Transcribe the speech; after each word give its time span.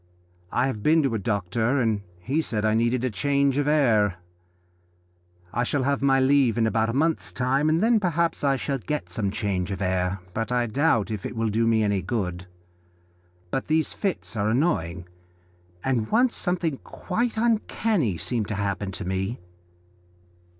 I 0.51 0.65
have 0.65 0.81
been 0.81 1.03
to 1.03 1.13
a 1.13 1.19
doctor, 1.19 1.79
and 1.79 2.01
he 2.21 2.41
said 2.41 2.65
I 2.65 2.73
needed 2.73 3.03
change 3.13 3.59
of 3.59 3.67
air. 3.67 4.15
I 5.53 5.61
shall 5.63 5.83
have 5.83 6.01
my 6.01 6.19
leave 6.19 6.57
in 6.57 6.65
about 6.65 6.89
a 6.89 6.93
month's 6.93 7.31
time, 7.31 7.69
and 7.69 7.81
then 7.83 7.99
perhaps 7.99 8.43
I 8.43 8.55
shall 8.55 8.79
get 8.79 9.11
some 9.11 9.29
change 9.29 9.69
of 9.69 9.79
air, 9.79 10.17
but 10.33 10.51
I 10.51 10.65
doubt 10.65 11.11
if 11.11 11.23
it 11.23 11.35
will 11.35 11.49
do 11.49 11.67
me 11.67 11.83
any 11.83 12.01
good. 12.01 12.47
But 13.51 13.67
these 13.67 13.93
fits 13.93 14.35
are 14.35 14.49
annoying, 14.49 15.07
and 15.83 16.09
once 16.09 16.35
something 16.35 16.79
quite 16.79 17.37
uncanny 17.37 18.17
seemed 18.17 18.47
to 18.47 18.55
happen 18.55 18.91
to 18.93 19.05
me." 19.05 19.39